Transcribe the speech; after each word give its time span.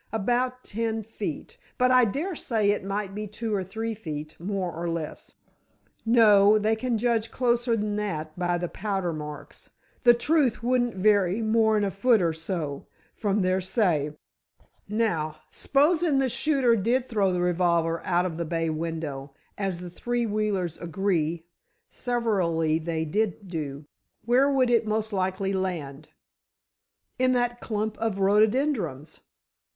"About 0.11 0.63
ten 0.63 1.03
feet—but 1.03 1.91
I 1.91 2.05
daresay 2.05 2.71
it 2.71 2.83
might 2.83 3.13
be 3.13 3.27
two 3.27 3.53
or 3.53 3.63
three 3.63 3.93
feet, 3.93 4.35
more 4.39 4.73
or 4.73 4.89
less." 4.89 5.35
"No; 6.07 6.57
they 6.57 6.75
can 6.75 6.97
judge 6.97 7.29
closer'n 7.29 7.97
that 7.97 8.33
by 8.35 8.57
the 8.57 8.67
powder 8.67 9.13
marks. 9.13 9.69
The 10.01 10.15
truth 10.15 10.63
wouldn't 10.63 10.95
vary 10.95 11.39
more'n 11.43 11.83
a 11.83 11.91
foot 11.91 12.19
or 12.19 12.33
so, 12.33 12.87
from 13.13 13.43
their 13.43 13.61
say. 13.61 14.17
Now, 14.89 15.35
s'posin' 15.51 16.17
the 16.17 16.29
shooter 16.29 16.75
did 16.75 17.05
throw 17.07 17.31
the 17.31 17.41
revolver 17.41 18.01
out 18.03 18.25
of 18.25 18.37
the 18.37 18.43
bay 18.45 18.71
window, 18.71 19.35
as 19.55 19.81
the 19.81 19.91
three 19.91 20.25
Wheelers 20.25 20.79
agree, 20.79 21.45
severally, 21.91 22.79
they 22.79 23.05
did 23.05 23.47
do, 23.47 23.85
where 24.25 24.49
would 24.49 24.71
it 24.71 24.87
most 24.87 25.13
likely 25.13 25.53
land?" 25.53 26.09
"In 27.19 27.33
that 27.33 27.59
clump 27.61 27.99
of 27.99 28.17
rhododendrons." 28.17 29.19